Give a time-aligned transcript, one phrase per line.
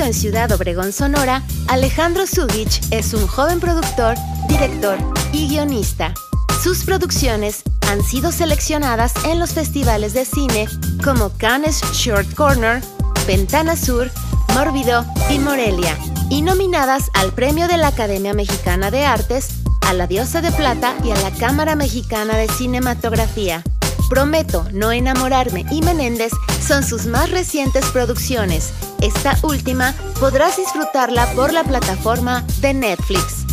[0.00, 4.14] En Ciudad Obregón, Sonora, Alejandro Zugich es un joven productor,
[4.48, 4.96] director
[5.32, 6.14] y guionista.
[6.62, 10.68] Sus producciones han sido seleccionadas en los festivales de cine
[11.04, 12.80] como Cannes Short Corner,
[13.26, 14.10] Ventana Sur,
[14.54, 15.98] Mórbido y Morelia,
[16.30, 19.48] y nominadas al Premio de la Academia Mexicana de Artes,
[19.86, 23.62] a la Diosa de Plata y a la Cámara Mexicana de Cinematografía.
[24.08, 26.32] Prometo no enamorarme y Menéndez
[26.66, 28.72] son sus más recientes producciones.
[29.00, 33.44] Esta última podrás disfrutarla por la plataforma de Netflix.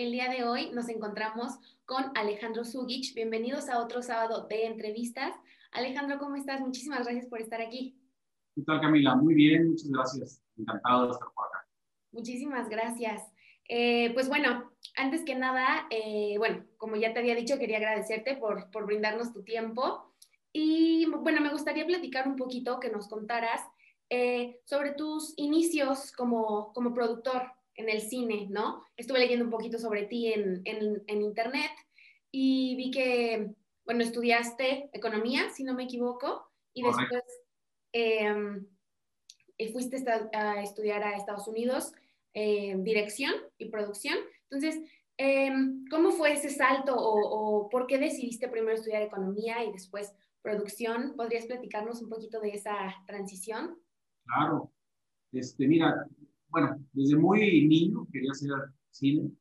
[0.02, 3.14] El día de hoy nos encontramos con Alejandro Zugich.
[3.14, 5.32] Bienvenidos a otro sábado de entrevistas.
[5.72, 6.60] Alejandro, ¿cómo estás?
[6.60, 8.02] Muchísimas gracias por estar aquí.
[8.56, 9.16] ¿Qué tal, Camila?
[9.16, 10.44] Muy bien, muchas gracias.
[10.58, 11.68] Encantado de estar por acá.
[12.12, 13.22] Muchísimas gracias.
[13.70, 18.38] Eh, pues bueno, antes que nada, eh, bueno, como ya te había dicho, quería agradecerte
[18.38, 20.16] por, por brindarnos tu tiempo.
[20.52, 23.62] Y bueno, me gustaría platicar un poquito, que nos contaras
[24.10, 28.84] eh, sobre tus inicios como, como productor en el cine, ¿no?
[28.98, 31.72] Estuve leyendo un poquito sobre ti en, en, internet
[32.32, 33.54] y vi que,
[33.86, 37.24] bueno, estudiaste economía, si no me equivoco, y después
[37.92, 38.66] em,
[39.58, 41.94] eh, fuiste a estudiar a Estados Unidos
[42.34, 44.18] eh, dirección y producción.
[44.50, 44.82] Entonces,
[45.18, 50.14] em, ¿cómo fue ese salto o, o, por qué decidiste primero estudiar economía y después
[50.42, 51.16] producción?
[51.16, 53.78] ¿Podrías platicarnos un poquito de esa transición?
[54.26, 54.72] Claro.
[55.34, 56.08] Este, mira,
[56.52, 58.52] bueno, desde muy niño quería hacer
[58.92, 59.32] cine,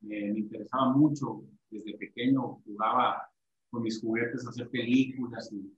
[0.00, 3.22] me interesaba mucho, desde pequeño jugaba
[3.70, 5.72] con mis juguetes a hacer películas y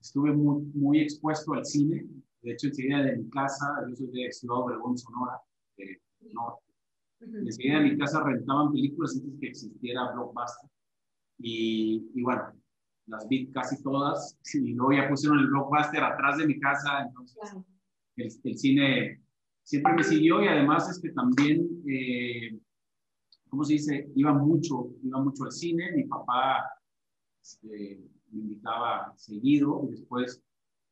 [0.00, 2.06] estuve muy, muy expuesto al cine.
[2.42, 5.40] De hecho, enseguida de mi casa, yo soy de Ciudad Obregón, Sonora,
[5.76, 5.98] del
[6.32, 6.62] norte.
[7.20, 10.70] Enseguida de mi casa rentaban películas antes que existiera Blockbuster.
[11.38, 12.52] Y, y, bueno,
[13.06, 14.38] las vi casi todas.
[14.52, 17.04] Y luego ya pusieron el Blockbuster atrás de mi casa.
[17.06, 17.38] Entonces,
[18.16, 19.23] el, el, cine
[19.64, 22.56] siempre me siguió y además es que también, eh,
[23.48, 24.10] ¿cómo se dice?
[24.14, 25.90] Iba mucho, iba mucho al cine.
[25.92, 26.70] Mi papá
[27.42, 30.42] este, me invitaba seguido y después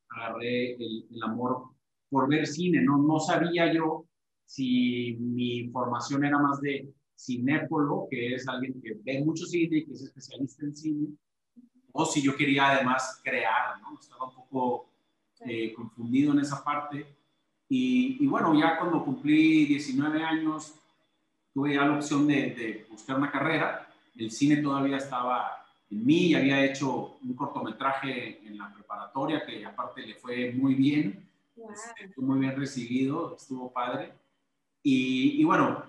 [0.08, 1.68] agarré el, amor
[2.08, 2.82] por ver cine.
[2.82, 4.06] No, no sabía yo
[4.44, 9.84] si mi formación era más de cinéfilo, que es alguien que ve mucho cine y
[9.84, 11.08] que es especialista en cine,
[11.92, 13.98] o si yo quería además crear, ¿no?
[13.98, 14.90] Estaba un poco
[15.40, 17.06] eh, confundido en esa parte
[17.74, 20.74] y, bueno, ya cuando cumplí 19 años,
[21.54, 23.88] tuve ya la opción de, buscar una carrera.
[24.14, 30.06] El cine todavía estaba en mí, había hecho un cortometraje en la preparatoria que aparte
[30.06, 34.12] le fue muy bien, este, fue muy bien recibido, estuvo padre.
[34.82, 35.82] Y, y bueno,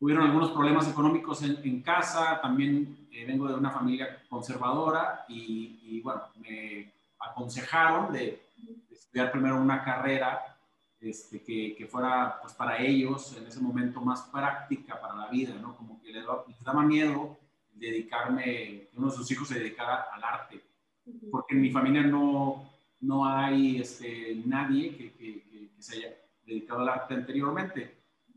[0.00, 6.02] hubieron algunos problemas económicos en, casa, también eh, vengo de una familia conservadora y, y
[6.02, 10.51] bueno, me aconsejaron de, de estudiar primero una carrera
[11.02, 15.54] este, que, que, fuera pues para ellos en ese momento más práctica para la vida,
[15.60, 15.76] ¿no?
[15.76, 16.24] Como que les,
[16.64, 17.36] daba miedo
[17.72, 20.60] dedicarme, que uno de sus hijos se dedicara al arte,
[21.30, 22.70] porque en mi familia no,
[23.00, 25.42] no hay este, nadie que, que,
[25.80, 26.14] se haya
[26.46, 27.96] dedicado al arte anteriormente.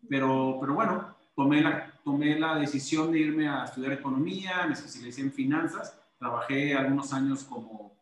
[0.09, 5.21] Pero, pero bueno, tomé la, tomé la decisión de irme a estudiar economía, me especialicé
[5.21, 7.95] en finanzas, trabajé algunos años como,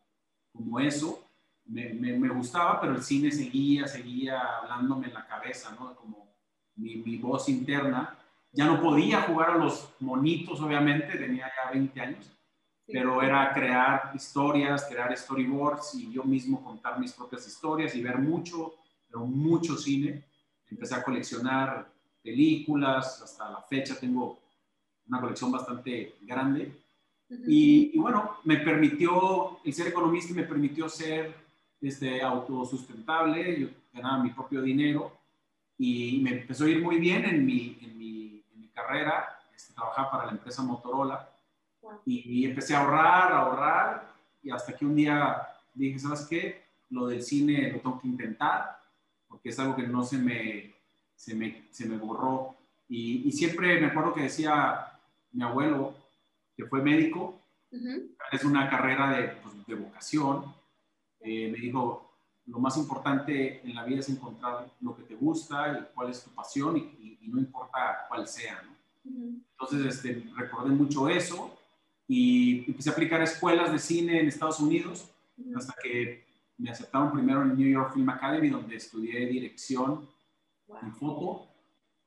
[0.50, 1.23] como eso,
[1.66, 5.94] me, me, gustaba, pero el cine seguía, seguía hablándome en la cabeza, ¿no?
[5.96, 6.34] Como
[6.76, 8.18] mi, mi, voz interna.
[8.52, 12.30] Ya no podía jugar a los monitos, obviamente, tenía ya 20 años,
[12.86, 18.18] pero era crear historias, crear storyboards y yo mismo contar mis propias historias y ver
[18.18, 18.74] mucho,
[19.08, 20.24] pero mucho cine.
[20.70, 21.90] Empecé a coleccionar
[22.22, 24.38] películas, hasta la fecha tengo
[25.08, 26.72] una colección bastante grande.
[27.28, 31.43] y, y, bueno, me permitió, el ser economista me permitió ser
[31.88, 35.12] este, autosustentable, yo ganaba mi propio dinero
[35.78, 39.74] y me empezó a ir muy bien en mi, en mi, en mi carrera, este,
[39.74, 41.28] trabajaba para la empresa Motorola
[42.04, 46.64] y, empecé a ahorrar, a ahorrar y hasta que un día dije, ¿sabes qué?
[46.90, 48.78] Lo del cine lo tengo que intentar
[49.28, 50.74] porque es algo que no se me,
[51.16, 52.56] se me, se me borró.
[52.88, 54.92] Y, y, siempre me acuerdo que decía
[55.32, 55.94] mi abuelo,
[56.56, 57.40] que fue médico,
[58.30, 60.53] es una carrera de, pues, de vocación,
[61.24, 62.10] eh, me dijo,
[62.46, 66.22] lo más importante en la vida es encontrar lo que te gusta y cuál es
[66.22, 68.74] tu pasión y, no importa cuál sea, ¿no?
[69.50, 71.58] Entonces, este, recordé mucho eso
[72.06, 75.10] y empecé a aplicar a escuelas de cine en Estados Unidos
[75.56, 76.24] hasta que
[76.58, 80.06] me aceptaron primero en New York Film Academy, donde estudié dirección
[80.82, 81.48] en foto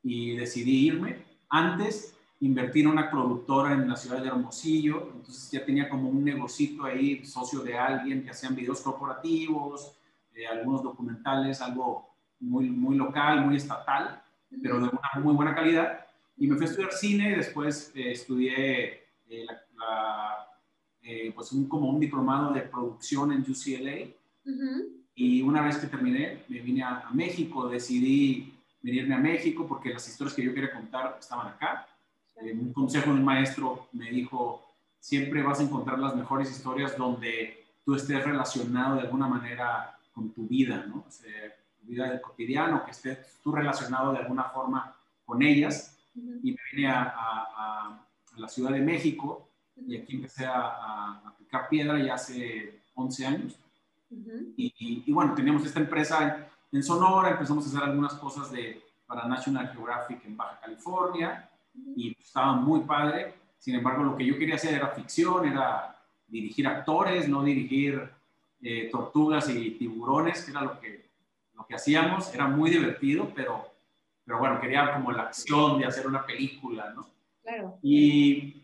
[0.03, 1.25] y decidí irme.
[1.49, 6.23] Antes invertir en una productora en la ciudad de Hermosillo, entonces ya tenía como un
[6.23, 9.97] negocito ahí, socio de alguien que hacían videos corporativos,
[10.35, 14.21] eh, algunos documentales, algo muy, muy local, muy estatal,
[14.61, 16.05] pero de una muy buena calidad.
[16.37, 19.07] Y me fui a estudiar cine, después eh, estudié
[21.01, 24.13] eh, pues un, como un diplomado de producción en UCLA.
[25.15, 29.89] Y una vez que terminé, me vine a, a México, decidí venirme a México porque
[29.91, 31.87] las historias que yo quería contar estaban acá
[32.41, 34.67] un consejo de un maestro me dijo,
[34.99, 40.31] siempre vas a encontrar las mejores historias donde tú estés relacionado de alguna manera con
[40.31, 41.05] tu vida, ¿no?
[41.07, 44.95] O sea, tu vida del cotidiano, que estés tú relacionado de alguna forma
[45.25, 45.97] con ellas.
[46.15, 48.03] Y me vine a, a,
[48.37, 53.55] la Ciudad de México y aquí empecé a, a, picar piedra ya hace 11 años.
[54.57, 54.73] y,
[55.05, 59.69] y, bueno, teníamos esta empresa en, Sonora, empezamos a hacer algunas cosas de, para National
[59.69, 61.49] Geographic en Baja California
[61.95, 63.33] y estaba muy padre.
[63.57, 65.97] Sin embargo, lo que yo quería hacer era ficción, era
[66.27, 68.09] dirigir actores, no dirigir
[68.61, 71.09] eh, tortugas y tiburones, que era lo que,
[71.53, 72.33] lo que hacíamos.
[72.33, 73.65] Era muy divertido, pero,
[74.25, 77.07] pero bueno, quería como la acción de hacer una película, ¿no?
[77.43, 77.77] Claro.
[77.81, 78.63] Y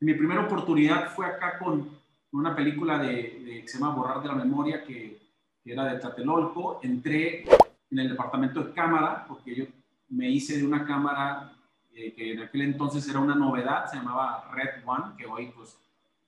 [0.00, 1.88] mi primera oportunidad fue acá con
[2.32, 5.18] una película de, que se llama Borrar de la Memoria, que,
[5.64, 6.80] que era de Tlatelolco.
[6.82, 7.44] Entré
[7.90, 9.64] en el departamento de cámara, porque yo
[10.08, 11.55] me hice de una cámara
[11.96, 15.78] eh, que en aquel entonces era una novedad, se llamaba Red One, que hoy pues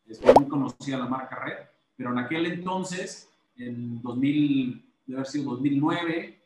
[0.07, 1.59] es muy conocida la marca Red,
[1.95, 6.41] pero en aquel entonces, en 2000, debe haber sido 2009,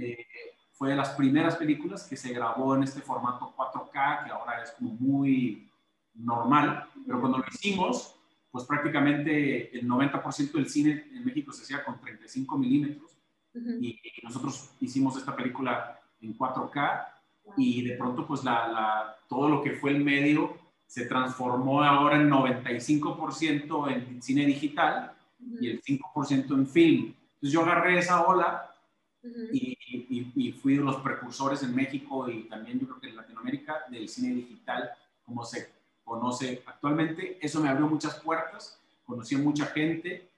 [0.00, 0.26] eh,
[0.70, 4.70] fue de las primeras películas que se grabó en este formato 4K, que ahora es
[4.70, 5.70] como muy
[6.14, 8.16] normal, pero cuando lo hicimos,
[8.50, 13.18] pues prácticamente el 90% del cine en México se hacía con 35 milímetros
[13.54, 17.12] y nosotros hicimos esta película en 4K
[17.56, 20.56] y de pronto pues la, todo lo que fue el medio
[20.86, 25.12] se transformó ahora en 95% en cine digital
[25.60, 27.14] y el 5% en film.
[27.34, 28.74] Entonces yo agarré esa ola
[29.52, 29.78] y,
[30.34, 34.08] y, fui de los precursores en México y también yo creo que en Latinoamérica del
[34.08, 34.90] cine digital
[35.24, 35.70] como se
[36.04, 37.38] conoce actualmente.
[37.40, 40.28] Eso me abrió muchas puertas, conocí a mucha gente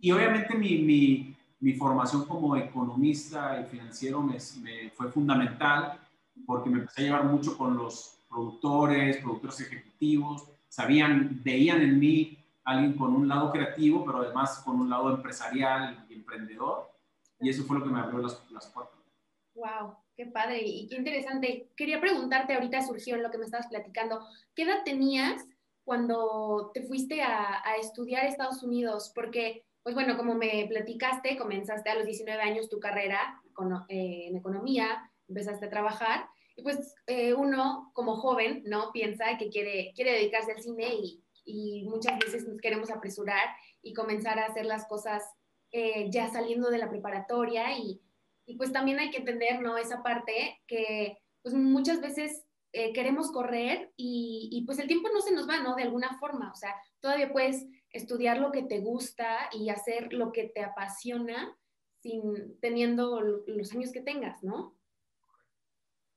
[0.00, 6.00] y obviamente mi, mi, mi, formación como economista y financiero me, me fue fundamental
[6.46, 12.38] porque me empecé a llevar mucho con los productores, productores ejecutivos, sabían, veían en mí
[12.64, 16.90] alguien con un lado creativo, pero además con un lado empresarial y emprendedor,
[17.40, 18.98] y eso fue lo que me abrió las, las puertas.
[19.54, 19.96] ¡Wow!
[20.14, 21.70] Qué padre y qué interesante.
[21.76, 25.44] Quería preguntarte, ahorita surgió en lo que me estabas platicando, ¿qué edad tenías
[25.84, 29.10] cuando te fuiste a, a estudiar Estados Unidos?
[29.14, 33.40] Porque, pues bueno, como me platicaste, comenzaste a los 19 años tu carrera
[33.88, 36.28] eh, en economía, empezaste a trabajar.
[36.56, 38.92] Y pues eh, uno como joven, ¿no?
[38.92, 43.48] Piensa que quiere, quiere dedicarse al cine y, y muchas veces nos queremos apresurar
[43.82, 45.22] y comenzar a hacer las cosas
[45.72, 48.00] eh, ya saliendo de la preparatoria y,
[48.44, 49.78] y, pues también hay que entender, ¿no?
[49.78, 55.20] Esa parte que pues muchas veces eh, queremos correr y, y, pues el tiempo no
[55.20, 55.76] se nos va, ¿no?
[55.76, 60.32] De alguna forma, o sea, todavía puedes estudiar lo que te gusta y hacer lo
[60.32, 61.56] que te apasiona
[62.02, 64.76] sin teniendo los años que tengas, ¿no?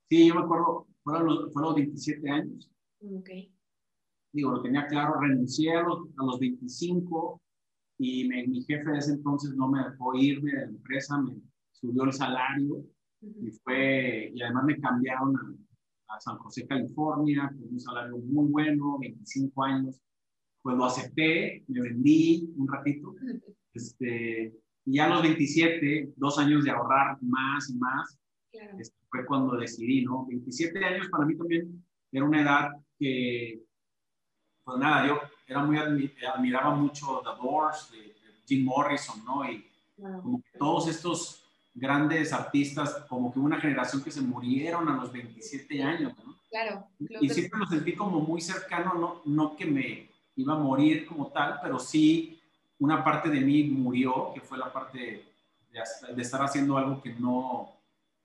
[0.10, 2.72] Sí, yo me acuerdo, fueron los, los 27 años.
[3.01, 3.29] Ok.
[4.33, 7.41] Digo, lo tenía claro, renuncié a los, a los 25
[8.00, 11.36] y mi jefe de ese entonces no me dejó irme de la empresa, me
[11.72, 12.83] subió el salario
[13.22, 18.48] y fue, y además me cambiaron a, a, San José, California, con un salario muy
[18.50, 20.01] bueno, 25 años.
[20.62, 23.13] Pues lo acepté, me vendí un ratito.
[23.74, 24.53] Este,
[24.86, 28.17] y ya a los 27, dos años de ahorrar más y más,
[28.53, 28.77] claro.
[28.79, 30.25] este, fue cuando decidí, ¿no?
[30.25, 33.62] 27 años para mí también era una edad que,
[34.63, 38.13] pues nada, yo era muy, admiraba mucho The Doors, de,
[38.45, 39.50] Jim Morrison, ¿no?
[39.50, 44.98] Y como que todos estos grandes artistas, como que una generación que se murieron a
[44.98, 46.36] los 27 años, ¿no?
[46.50, 46.86] Claro.
[47.00, 51.27] Y siempre lo sentí como muy cercano, no, no que me iba a morir como
[51.27, 52.39] tal, pero sí
[52.79, 54.98] una parte de mí murió, que fue la parte
[55.72, 57.74] de, de estar haciendo algo que no,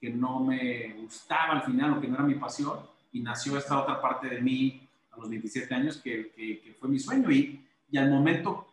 [0.01, 2.79] que no me gustaba al final o que no era mi pasión
[3.13, 6.99] y nació esta otra parte de mí a los 27 años que, que, fue mi
[6.99, 8.69] sueño y, y, al momento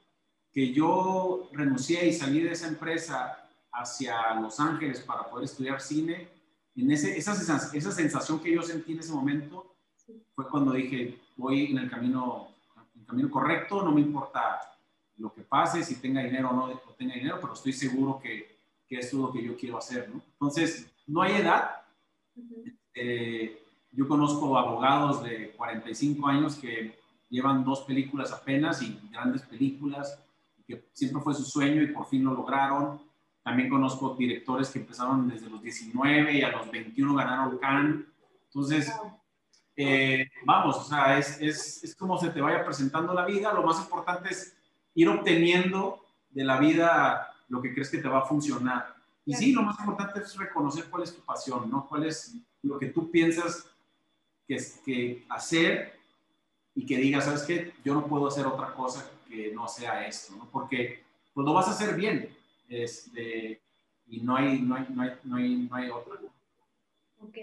[0.52, 6.30] que yo renuncié y salí de esa empresa hacia Los Ángeles para poder estudiar cine,
[6.76, 9.76] en ese, esa, esa sensación que yo sentí en ese momento
[10.36, 12.50] fue cuando dije, voy en el camino
[12.96, 14.62] el camino correcto, no me importa
[15.18, 19.00] lo que pase, si tenga dinero o no tenga dinero, pero estoy seguro que, que
[19.00, 20.22] esto es lo que yo quiero hacer, ¿no?
[20.34, 21.84] Entonces, no hay edad.
[22.94, 26.98] Eh, yo conozco abogados de 45 años que
[27.30, 30.22] llevan dos películas apenas y grandes películas,
[30.68, 33.02] que siempre fue su sueño y por fin lo lograron.
[33.44, 38.06] También conozco directores que empezaron desde los 19 y a los 21 ganaron Cannes.
[38.46, 38.92] Entonces,
[39.76, 43.54] eh, vamos, o sea, es, es, es como se te vaya presentando la vida.
[43.54, 44.58] Lo más importante es
[44.96, 48.95] ir obteniendo de la vida lo que crees que te va a funcionar.
[49.26, 51.88] Y sí, lo más importante es reconocer cuál es tu pasión, ¿no?
[51.88, 53.68] Cuál es lo que tú piensas
[54.48, 56.00] que, que hacer
[56.76, 57.74] y que digas, ¿sabes qué?
[57.84, 60.48] Yo no puedo hacer otra cosa que no sea esto, ¿no?
[60.52, 61.04] Porque
[61.34, 62.30] pues lo vas a hacer bien
[62.70, 63.62] este,
[64.08, 66.14] y no hay, no hay, no hay, no hay, no hay otra.
[67.20, 67.38] Ok,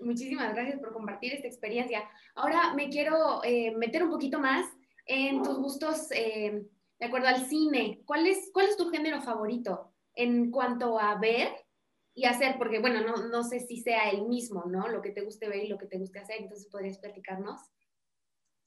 [0.00, 2.02] muchísimas gracias por compartir esta experiencia.
[2.34, 4.66] Ahora me quiero eh, meter un poquito más
[5.06, 6.66] en tus gustos eh,
[6.98, 11.48] de acuerdo al cine, ¿cuál es, cuál es tu género favorito en cuanto a ver
[12.14, 12.56] y hacer?
[12.58, 14.88] Porque, bueno, no, no sé si sea el mismo, ¿no?
[14.88, 17.60] Lo que te guste ver y lo que te guste hacer, entonces podrías platicarnos.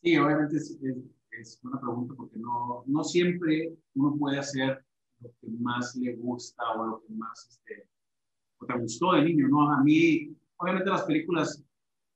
[0.01, 0.77] Sí, obviamente es,
[1.31, 4.85] es, una pregunta porque no, no siempre uno puede hacer
[5.19, 7.87] lo que más le gusta o lo que más este,
[8.59, 9.71] o te gustó de niño, ¿no?
[9.71, 11.63] A mí, obviamente las películas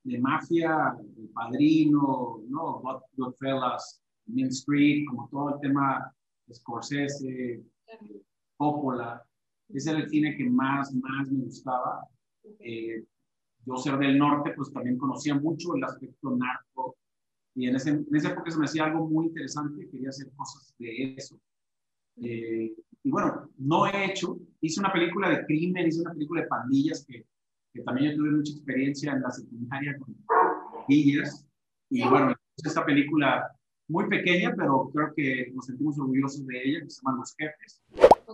[0.03, 2.81] de mafia, El Padrino, ¿no?
[3.17, 6.13] Godfellas, Main Street, como todo el tema
[6.51, 7.63] Scorsese,
[8.59, 9.23] Coppola.
[9.69, 12.05] Ese era el cine que más, más me gustaba.
[12.59, 13.05] Eh,
[13.65, 16.97] yo ser del norte, pues también conocía mucho el aspecto narco.
[17.55, 20.73] Y en, ese, en esa época se me hacía algo muy interesante, quería hacer cosas
[20.77, 21.39] de eso.
[22.17, 22.73] Eh,
[23.03, 27.05] y bueno, no he hecho, hice una película de crimen, hice una película de pandillas,
[27.05, 27.25] que,
[27.73, 31.47] que también yo tuve mucha experiencia en la secundaria con pandillas.
[31.89, 33.49] Y bueno, esta película
[33.87, 37.81] muy pequeña, pero creo que nos sentimos orgullosos de ella, que se llama Los Jefes,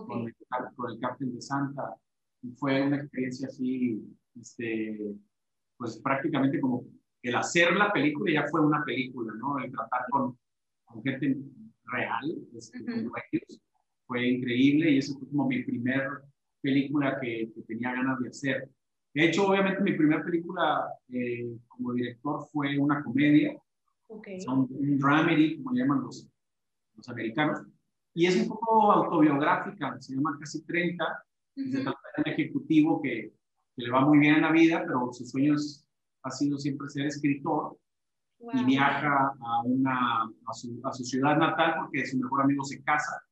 [0.04, 0.34] con, el,
[0.74, 1.94] con, Cártel de Santa.
[2.42, 4.02] Y fue una experiencia así,
[4.38, 5.16] este,
[5.76, 6.84] pues prácticamente como
[7.22, 9.58] el hacer la película ya fue una película, ¿no?
[9.58, 10.38] El tratar con,
[10.84, 11.36] con gente
[11.84, 12.78] real, este,
[14.06, 16.08] fue increíble y eso fue como mi primer
[16.60, 18.70] película que, que, tenía ganas de hacer.
[19.14, 23.56] De hecho, obviamente mi primera película eh, como director fue una comedia,
[24.44, 26.28] son un dramedy, como llaman los,
[26.94, 27.62] los americanos.
[28.16, 31.04] Y es un poco autobiográfica, se llama Casi 30.
[31.54, 33.30] Se trata de un ejecutivo que,
[33.74, 35.54] que, le va muy bien en la vida, pero su sueño
[36.22, 37.76] ha sido siempre ser escritor.
[38.54, 42.82] Y viaja a, una, a, su, a su ciudad natal porque su mejor amigo se
[42.82, 43.22] casa.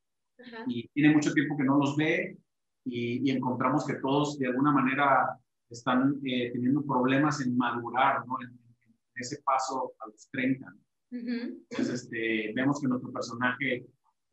[0.67, 2.37] Y tiene mucho tiempo que no los ve.
[2.85, 8.37] Y, y encontramos que todos de alguna manera están eh, teniendo problemas en madurar, ¿no?
[8.43, 8.59] En,
[9.17, 10.75] ese paso a los 30.
[11.13, 13.87] Entonces, este, vemos que nuestro personaje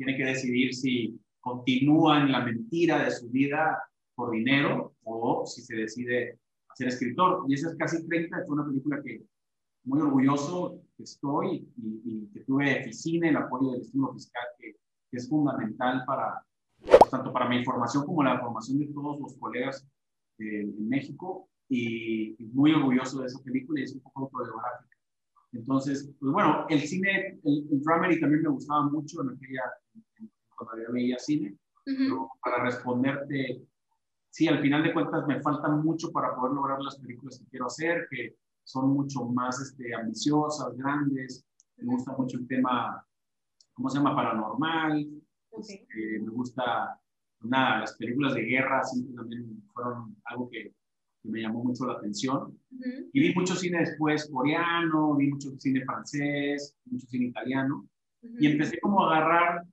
[0.03, 3.77] tiene que decidir si continúa en la mentira de su vida
[4.15, 6.39] por dinero o si se decide
[6.69, 7.45] a ser escritor.
[7.47, 9.21] Y esa es casi 30, fue una película que
[9.83, 14.75] muy orgulloso que estoy y, que tuve oficina, el apoyo del estímulo fiscal que,
[15.11, 16.41] es fundamental para,
[17.09, 19.85] tanto para mi formación como la formación de todos los colegas
[20.39, 24.90] en México y, muy orgulloso de esa película y es un poco autobiográfica.
[25.53, 29.63] Entonces, pues bueno, el cine, el, el dramedy también me gustaba mucho en aquella,
[30.55, 33.65] cuando yo veía cine, pero para responderte,
[34.29, 37.65] sí, al final de cuentas me falta mucho para poder lograr las películas que quiero
[37.65, 41.45] hacer, que son mucho más este, ambiciosas, grandes,
[41.77, 43.05] me gusta mucho el tema,
[43.73, 44.15] ¿cómo se llama?
[44.15, 45.21] Paranormal,
[45.57, 46.97] este, me gusta,
[47.41, 50.73] nada, las películas de guerra siempre también fueron algo que
[51.21, 52.57] que me llamó mucho la atención.
[53.13, 57.87] Y vi mucho cine después coreano, vi mucho cine francés, mucho cine italiano.
[58.21, 59.63] Y empecé como a agarrar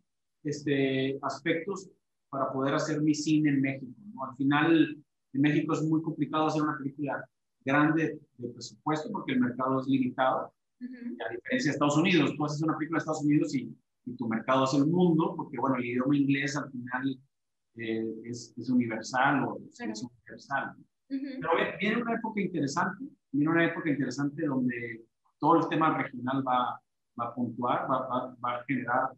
[0.44, 1.90] este, aspectos
[2.30, 3.92] para poder hacer mi cine en México.
[4.28, 4.98] Al final,
[5.32, 7.24] en México es muy complicado hacer una película
[7.64, 10.52] grande de presupuesto porque el mercado es limitado.
[10.80, 13.74] A diferencia de Estados Unidos, tú haces una película de Estados Unidos y,
[14.04, 17.20] y tu mercado es el mundo, porque bueno, el idioma inglés al final
[17.76, 20.76] eh, es, es, universal o es universal.
[21.08, 21.50] Pero
[21.80, 25.04] viene una época interesante, viene una época interesante donde
[25.38, 26.80] todo el tema regional va,
[27.18, 29.10] va a puntuar, va, va, va a generar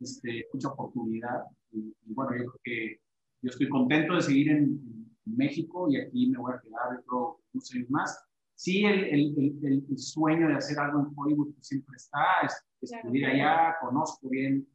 [0.00, 1.42] este, mucha oportunidad.
[1.72, 3.00] Y, bueno, yo creo que
[3.42, 7.72] yo estoy contento de seguir en, México y aquí me voy a quedar otro, unos
[7.72, 8.24] años más.
[8.56, 13.76] Sí, el, el, el, sueño de hacer algo en Hollywood siempre está, es, estudiar allá,
[13.80, 14.66] conozco bien,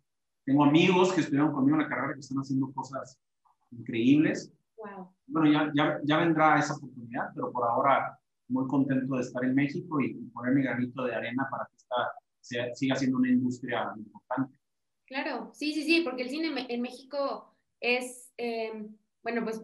[0.46, 3.20] tengo amigos que estudiaron conmigo en la carrera que están haciendo cosas
[3.72, 4.54] increíbles
[5.28, 8.18] bueno, ya, ya, ya, vendrá esa oportunidad, pero por ahora
[8.48, 12.74] muy contento de estar en México y, poner mi granito de arena para que esta
[12.74, 14.58] siga siendo una industria importante.
[15.06, 18.88] Claro, sí, sí, sí, porque el cine en México es, eh,
[19.22, 19.62] bueno, pues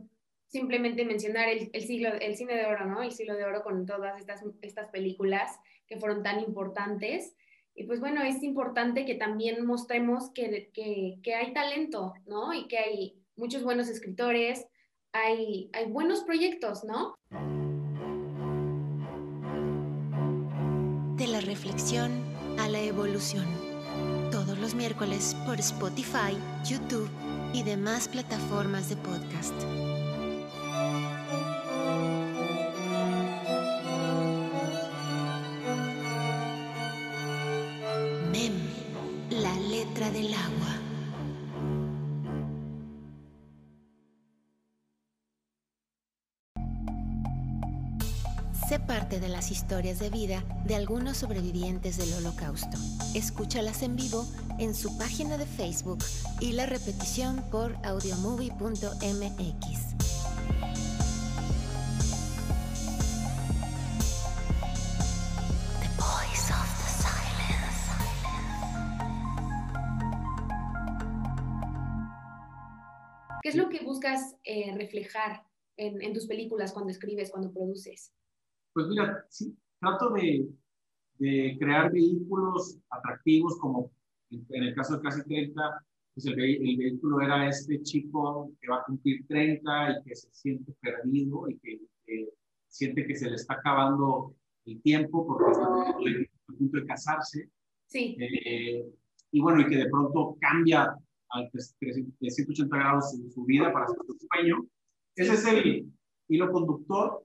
[0.48, 3.02] simplemente mencionar el, el, siglo, el cine de oro, ¿no?
[3.02, 7.36] El siglo de oro con todas estas, estas películas que fueron tan importantes.
[7.74, 12.54] Y pues bueno, es importante que también mostremos que, que, que hay talento, ¿no?
[12.54, 14.68] Y que hay muchos buenos escritores,
[15.14, 17.16] hay, hay buenos proyectos, ¿no?
[21.16, 22.12] De la reflexión
[22.60, 23.46] a la evolución.
[24.32, 27.10] Todos los miércoles por Spotify, YouTube
[27.54, 29.54] y demás plataformas de podcast.
[49.52, 52.78] Historias de vida de algunos sobrevivientes del holocausto.
[53.14, 54.26] Escúchalas en vivo
[54.60, 56.00] en su página de Facebook
[56.40, 59.94] y la repetición por audiomovie.mx.
[73.44, 75.44] ¿Qué es lo que buscas eh, reflejar
[75.76, 78.14] en, tus películas cuando escribes, cuando produces?
[78.74, 80.50] Pues mira, sí, trato de,
[81.20, 83.92] de crear vehículos atractivos, como
[84.32, 88.78] en el caso de Casi 30, pues el, el, vehículo era este chico que va
[88.78, 91.80] a cumplir 30 y que se siente perdido y que,
[92.68, 97.50] siente que se le está acabando el tiempo porque está a punto de casarse.
[97.88, 98.18] Sí.
[98.20, 98.84] Eh,
[99.32, 100.96] y bueno, y que de pronto cambia
[101.30, 104.66] a 180 grados su, su vida para hacer su sueño.
[105.16, 105.92] Ese es el
[106.28, 107.22] hilo conductor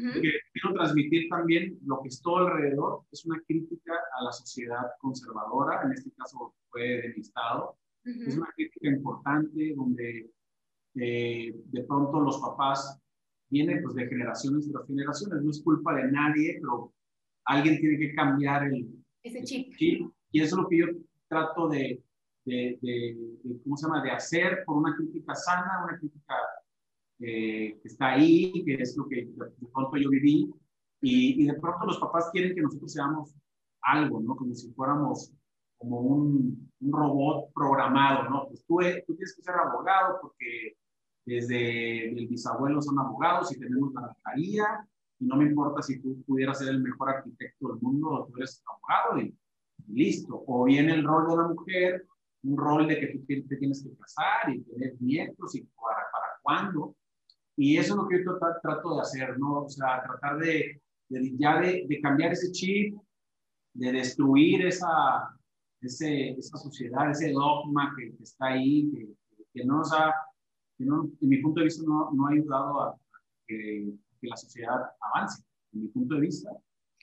[0.00, 5.82] quiero transmitir también lo que es todo alrededor, es una crítica a la sociedad conservadora,
[5.84, 7.76] en este caso fue de mi estado.
[8.04, 10.30] Es una crítica importante donde
[10.94, 13.00] eh, de pronto los papás
[13.50, 16.92] vienen pues, de generaciones tras generaciones, no es culpa de nadie, pero
[17.46, 18.88] alguien tiene que cambiar el,
[19.22, 19.72] Ese chip.
[20.30, 20.86] Y eso es lo que yo
[21.28, 22.02] trato de,
[22.44, 26.34] de, de, de, ¿cómo se llama?, de hacer por una crítica sana, una crítica
[27.18, 30.52] que está ahí, que es lo que de pronto yo viví,
[31.00, 33.34] y, y, de pronto los papás quieren que nosotros seamos
[33.82, 34.34] algo, ¿no?
[34.34, 35.32] Como si fuéramos
[35.78, 38.46] como un, un robot programado, ¿no?
[38.48, 40.76] Pues tú, tú, tienes que ser abogado porque
[41.26, 46.22] desde el bisabuelo son abogados y tenemos la notaría, y no me importa si tú
[46.26, 49.34] pudieras ser el mejor arquitecto del mundo, tú eres abogado y,
[49.88, 50.42] listo.
[50.46, 52.06] O viene el rol de la mujer,
[52.42, 56.26] un rol de que tú te, tienes que casar y tener nietos y para, para
[56.42, 56.94] cuándo.
[57.56, 59.62] Y eso es lo que yo trato de hacer, ¿no?
[59.64, 62.94] O sea, tratar de, de ya de, de, cambiar ese chip,
[63.72, 65.34] de destruir esa,
[65.80, 69.08] ese, esa sociedad, ese dogma que, está ahí, que,
[69.54, 70.14] que, no nos ha,
[70.76, 73.00] que no, en mi punto de vista, no, no ha ayudado a,
[73.46, 73.90] que,
[74.20, 75.42] la sociedad avance.
[75.72, 76.50] En mi punto de vista,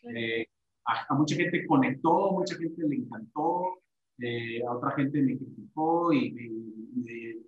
[0.04, 0.46] eh,
[0.86, 3.80] a, mucha gente conectó, mucha gente le encantó,
[4.20, 7.44] eh, a otra gente me criticó y, y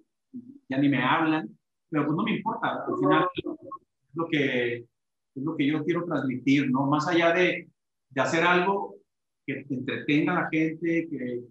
[0.70, 1.56] ya ni me hablan
[1.95, 3.45] pero pues no me importa, al final es
[4.15, 4.88] lo que, es
[5.43, 6.88] lo que yo quiero transmitir, ¿no?
[6.88, 7.69] Más allá de,
[8.10, 8.97] de hacer algo
[9.45, 11.41] que entretenga a la gente, que,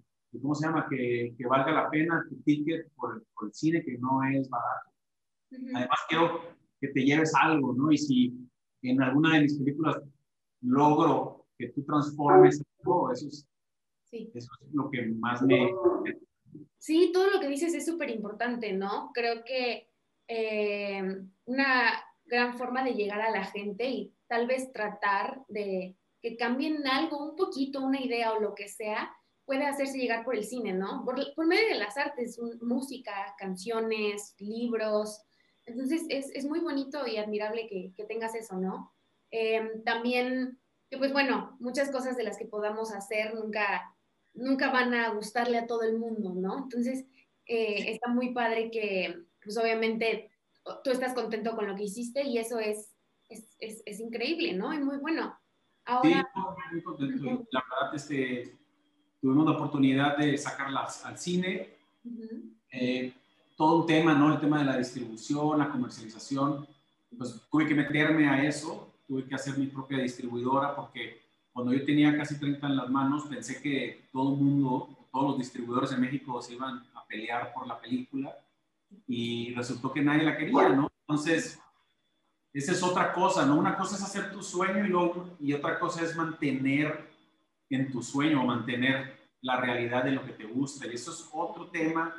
[0.43, 0.87] ¿cómo se llama?
[0.91, 4.91] Que, que, valga la pena tu ticket por, por, el cine, que no es barato.
[5.51, 6.43] Además, quiero
[6.79, 7.91] que te lleves algo, ¿no?
[7.91, 8.35] Y si
[8.83, 9.97] en alguna de mis películas
[10.61, 13.49] logro que tú transformes algo, eso es,
[14.11, 14.31] sí.
[14.35, 15.71] eso es lo que más me...
[16.77, 19.11] Sí, todo lo que dices es súper importante, ¿no?
[19.15, 19.89] Creo que
[20.29, 21.03] eh,
[21.45, 26.87] una gran forma de llegar a la gente y tal vez tratar de que cambien
[26.87, 30.73] algo, un poquito, una idea o lo que sea, puede hacerse llegar por el cine,
[30.73, 31.05] ¿no?
[31.05, 35.23] Por, por medio de las artes, música, canciones, libros.
[35.67, 38.95] Entonces es, es muy bonito y admirable que, que tengas eso, ¿no?
[39.31, 43.95] Eh, también, que pues bueno, muchas cosas de las que podamos hacer nunca,
[44.33, 46.65] nunca van a gustarle a todo el mundo, ¿no?
[46.65, 47.05] Entonces,
[47.47, 50.31] eh, está muy padre que, pues obviamente
[50.83, 52.95] tú estás contento con lo que hiciste y eso es,
[53.29, 54.73] es, es, es increíble, ¿no?
[54.73, 55.39] Y muy bueno.
[55.85, 56.31] Ahora...
[56.35, 56.41] Sí,
[56.73, 57.47] muy contento.
[57.51, 58.57] La verdad, este,
[59.21, 61.77] tuvimos la oportunidad de sacarlas al cine.
[62.71, 63.13] eh,
[63.57, 64.33] todo un tema, ¿no?
[64.33, 66.67] El tema de la distribución, la comercialización.
[67.17, 71.85] Pues tuve que meterme a eso, tuve que hacer mi propia distribuidora porque cuando yo
[71.85, 76.01] tenía casi 30 en las manos pensé que todo el mundo, todos los distribuidores en
[76.01, 78.37] México se iban a pelear por la película
[79.07, 80.89] y resultó que nadie la quería, ¿no?
[81.07, 81.61] Entonces,
[82.53, 83.57] esa es otra cosa, ¿no?
[83.57, 87.11] Una cosa es hacer tu sueño y, luego, y otra cosa es mantener
[87.69, 90.87] en tu sueño o mantener la realidad de lo que te gusta.
[90.87, 92.15] Y eso es otro tema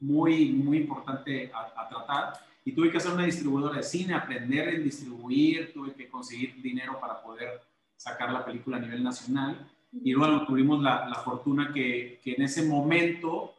[0.00, 2.32] muy, muy importante a, tratar.
[2.64, 6.98] Y tuve que hacer una distribuidora de cine, aprender a distribuir, tuve que conseguir dinero
[7.00, 7.62] para poder
[7.96, 9.70] sacar la película a nivel nacional.
[9.92, 13.54] Y bueno, tuvimos la, la fortuna que, que, en ese momento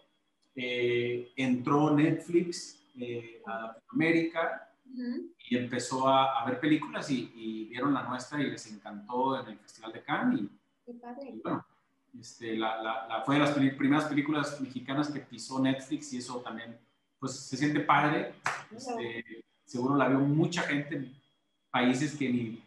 [0.60, 4.74] eh, entró Netflix eh, a Latinoamérica
[5.50, 9.50] y empezó a, a ver películas y, y, vieron la nuestra y les encantó en
[9.50, 10.41] el Festival de Cannes.
[10.41, 10.50] Y,
[10.84, 11.30] Qué padre.
[11.30, 11.63] y bueno,
[12.20, 16.76] este, la, la, fue de las primeras películas mexicanas que pisó Netflix y eso también,
[17.20, 18.34] pues se siente padre.
[18.76, 21.13] Este, seguro la vio mucha gente en
[21.70, 22.63] países que ni,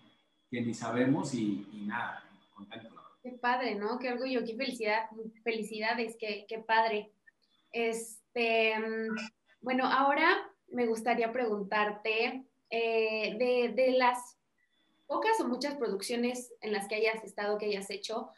[0.48, 2.22] que ni sabemos y, y nada,
[2.54, 2.94] contento.
[3.20, 3.98] Qué padre, ¿no?
[3.98, 5.08] Qué orgullo, qué felicidad,
[5.42, 7.10] felicidades, qué, qué padre.
[7.72, 8.74] Este,
[9.60, 14.36] bueno, ahora me gustaría preguntarte eh, de, de las
[15.06, 18.30] pocas o muchas producciones en las que hayas estado, que hayas hecho,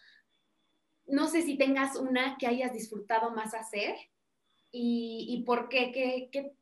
[1.06, 3.94] no sé si tengas una que hayas disfrutado más hacer
[4.70, 6.54] y, y por qué, qué, qué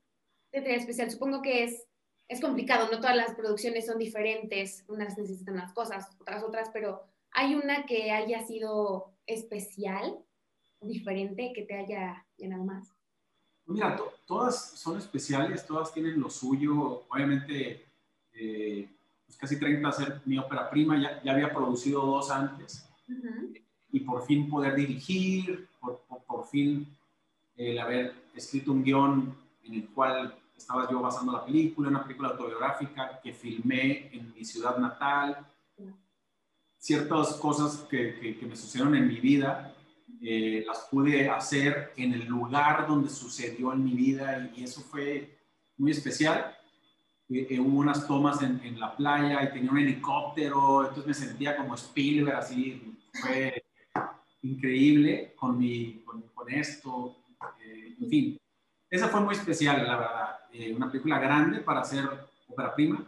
[0.51, 1.11] te trae especial.
[1.11, 1.87] Supongo que es,
[2.27, 7.05] es complicado, no todas las producciones son diferentes, unas necesitan unas cosas, otras otras, pero
[7.31, 10.19] hay una que haya sido especial,
[10.81, 12.93] diferente, que te haya llenado más.
[13.67, 17.05] Mira, todas son especiales, todas tienen lo suyo.
[17.09, 17.85] Obviamente,
[18.33, 18.89] eh,
[19.27, 22.87] pues casi 30 hacer mi ópera prima, ya, ya había producido dos antes.
[23.09, 23.55] Uh
[23.93, 26.87] y por fin poder dirigir, por, por, fin
[27.57, 32.31] el haber escrito un guion en el cual estaba yo basando la película, una película
[32.31, 35.47] autobiográfica que filmé en mi ciudad natal,
[36.79, 39.75] ciertas cosas que, que, me sucedieron en mi vida,
[40.23, 45.39] eh, las pude hacer en el lugar donde sucedió en mi vida y, eso fue
[45.77, 46.57] muy especial.
[47.29, 51.15] Eh, eh, hubo unas tomas en, en, la playa y tenía un helicóptero, entonces me
[51.15, 53.63] sentía como Spielberg, así, fue
[54.43, 57.17] increíble con, mi, con, esto,
[57.63, 58.41] eh, en fin.
[58.89, 60.39] Esa fue muy especial, la verdad.
[60.53, 62.09] Eh, una película grande para hacer
[62.49, 63.07] ópera prima.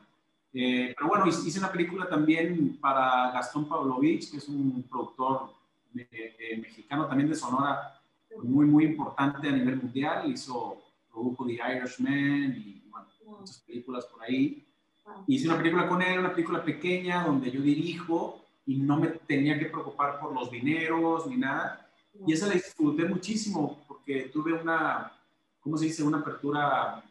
[0.53, 5.55] Eh, pero bueno, hice una película también para Gastón Pavlovich, que es un productor
[5.95, 8.01] mexicano también de Sonora,
[8.43, 10.31] muy, muy importante a nivel mundial.
[10.31, 13.07] Hizo, produjo The Irishman y bueno,
[13.39, 14.67] muchas películas por ahí.
[15.27, 19.59] Hice una película con él, una película pequeña donde yo dirijo y no me tenía
[19.59, 21.89] que preocupar por los dineros ni nada.
[22.27, 25.13] Y esa la disfruté muchísimo porque tuve una,
[25.61, 26.03] ¿cómo se dice?
[26.03, 27.03] Una apertura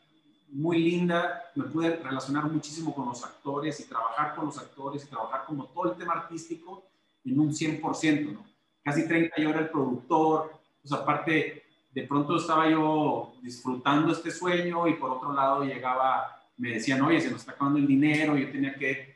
[0.49, 1.43] muy linda.
[1.55, 5.65] Me pude relacionar muchísimo con los actores y trabajar con los actores y trabajar como
[5.65, 6.83] todo el tema artístico
[7.25, 8.50] en un 100%, ¿no?
[8.83, 10.59] Casi 30 yo era el productor.
[10.81, 11.63] Pues aparte,
[11.93, 17.19] de pronto estaba yo disfrutando este sueño y por otro lado llegaba, me decían, oye,
[17.19, 19.11] se nos está acabando el dinero, yo tenía que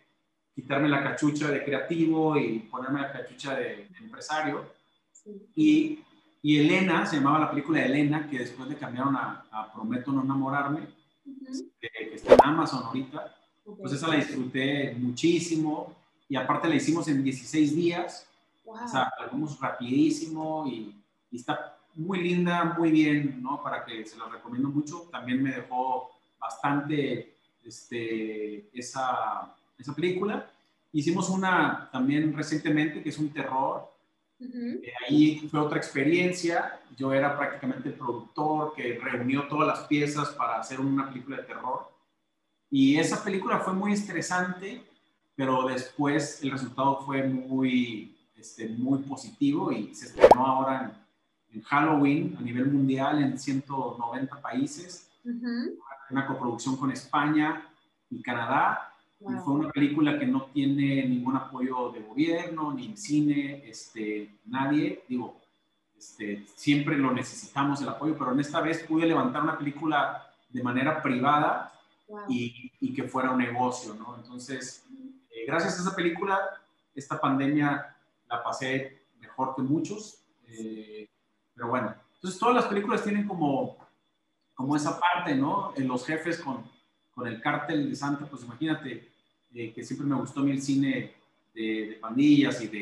[0.53, 4.65] quitarme la cachucha de creativo y ponerme la cachucha de, empresario.
[5.55, 5.99] Y,
[6.41, 9.41] y, Elena, se llamaba la película Elena, que después le cambiaron a,
[9.73, 10.87] Prometo no enamorarme,
[11.81, 15.95] que, está en Amazon ahorita, pues esa la disfruté muchísimo
[16.29, 18.27] y aparte la hicimos en 16 días,
[18.65, 21.01] o sea, la rapidísimo y,
[21.31, 23.61] y, está muy linda, muy bien, ¿no?
[23.63, 25.07] Para que se la recomiendo mucho.
[25.11, 30.49] También me dejó bastante este, esa esa película.
[30.91, 33.91] Hicimos una también recientemente que es un terror.
[34.39, 36.79] Eh, ahí fue otra experiencia.
[36.95, 41.43] Yo era prácticamente el productor que reunió todas las piezas para hacer una película de
[41.43, 41.89] terror.
[42.69, 44.83] Y esa película fue muy estresante,
[45.35, 48.14] pero después el resultado fue muy,
[48.45, 50.91] este, muy positivo y se estrenó ahora
[51.51, 55.09] en, Halloween a nivel mundial en 190 países.
[56.09, 57.65] Una coproducción con España
[58.09, 63.63] y Canadá fue una película que no tiene ningún apoyo de gobierno, ni en cine,
[63.65, 65.03] este, nadie.
[65.07, 65.39] Digo,
[65.97, 70.61] este, siempre lo necesitamos el apoyo, pero en esta vez pude levantar una película de
[70.61, 71.71] manera privada
[72.27, 74.17] y, y, que fuera un negocio, ¿no?
[74.17, 74.85] Entonces,
[75.31, 76.37] eh, gracias a esa película,
[76.93, 77.94] esta pandemia
[78.35, 80.19] la pasé mejor que muchos.
[80.47, 81.07] Eh,
[81.53, 83.77] pero bueno, entonces todas las películas tienen como,
[84.53, 85.73] como esa parte, ¿no?
[85.75, 86.63] En los jefes con,
[87.13, 89.09] con el cártel de Santa, pues imagínate,
[89.53, 91.13] eh, que siempre me gustó a mí el cine
[91.53, 92.79] de, pandillas y de,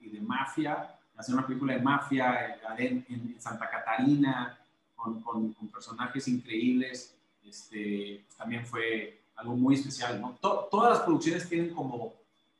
[0.00, 4.58] y, de, mafia, hacer una película de mafia en, en Santa Catarina,
[4.94, 10.20] con, con, personajes increíbles, este, pues también fue algo muy especial.
[10.20, 10.38] ¿no?
[10.40, 12.14] todas las producciones tienen como,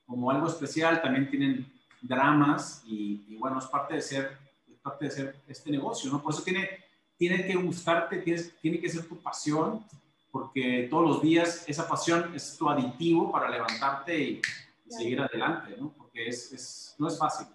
[0.06, 1.75] como algo especial, también tienen
[2.06, 4.38] dramas y, bueno, es parte de ser,
[4.70, 6.22] es parte de ser este negocio, ¿no?
[6.22, 6.68] Por eso tiene,
[7.16, 9.84] tiene que gustarte, tienes, tiene que ser tu pasión
[10.30, 14.42] porque todos los días esa pasión es tu aditivo para levantarte y
[14.88, 15.92] seguir adelante, ¿no?
[15.96, 17.46] Porque es, es, no es fácil.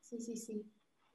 [0.00, 0.64] Sí, sí, sí.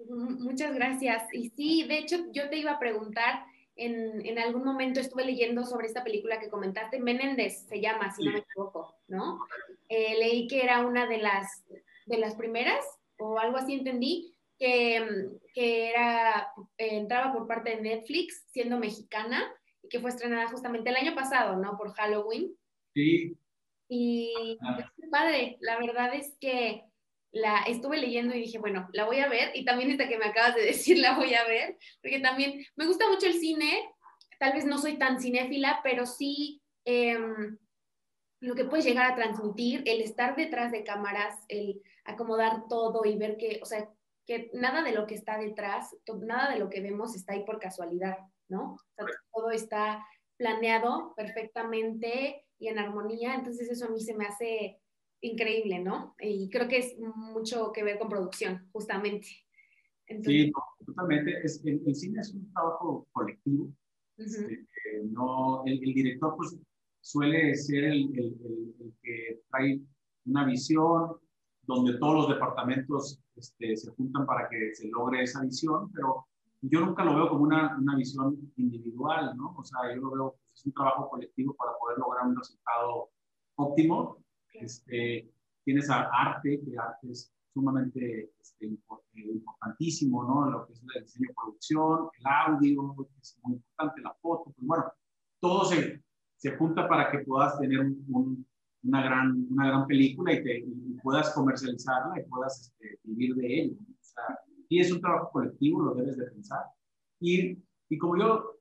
[0.10, 1.24] Muchas gracias.
[1.34, 5.63] Y sí, de hecho, yo te iba a preguntar, en, en algún momento estuve leyendo
[5.63, 9.40] sobre esta película que comentaste, Menéndez se llama, si no me equivoco, ¿no?
[9.88, 11.63] Eh, leí que era una de las,
[12.08, 12.84] de las primeras,
[13.20, 19.43] o algo así entendí, que, que era, eh, entraba por parte de Netflix, siendo mexicana,
[19.84, 21.78] y que fue estrenada justamente el año pasado, ¿no?
[21.78, 22.56] Por Halloween.
[22.93, 23.38] Sí.
[23.89, 26.84] Y es padre, la verdad es que
[27.32, 30.26] la estuve leyendo y dije, bueno, la voy a ver, y también esta que me
[30.26, 33.89] acabas de decir la voy a ver, porque también me gusta mucho el cine,
[34.39, 37.58] tal vez no soy tan cinéfila, pero sí em,
[38.39, 43.17] lo que puedes llegar a transmitir, el estar detrás de cámaras, el acomodar todo y
[43.17, 43.89] ver que, o sea,
[44.26, 47.60] que nada de lo que está detrás, nada de lo que vemos está ahí por
[47.60, 48.17] casualidad,
[48.50, 48.74] ¿no?
[48.74, 50.06] O sea, todo está
[50.38, 54.80] planeado perfectamente y en armonía, entonces eso a mí se me hace
[55.22, 56.15] increíble, ¿no?
[56.20, 59.28] Y creo que es mucho que ver con producción, justamente.
[60.24, 60.52] sí,
[60.86, 61.39] totalmente.
[61.43, 63.70] Es, el, cine es un trabajo colectivo.
[64.17, 64.65] Este,
[65.04, 66.58] no, el, director pues,
[67.02, 69.80] suele ser el, el, que trae
[70.26, 71.17] una visión
[71.67, 76.25] donde todos los departamentos este, se juntan para que se logre esa visión, pero
[76.62, 79.53] yo nunca lo veo como una, una visión individual, ¿no?
[79.58, 83.10] O sea, yo lo veo, pues, es un trabajo colectivo para poder lograr un resultado
[83.56, 84.17] óptimo.
[84.53, 85.30] Este,
[85.63, 90.49] tienes arte, que arte es sumamente este, eh, importantísimo, ¿no?
[90.49, 94.51] Lo que es el diseño de producción, el audio, que es muy importante, la foto,
[94.56, 94.86] pues bueno,
[95.39, 96.01] todo se,
[96.38, 98.47] se junta para que puedas tener un,
[98.84, 100.66] una, gran, una gran película y, te,
[101.04, 103.74] puedas comercializarla y puedas este, vivir de ello.
[103.74, 106.66] O sea, y es un trabajo colectivo, lo debes de pensar.
[107.20, 107.58] Y,
[107.90, 108.60] y como yo,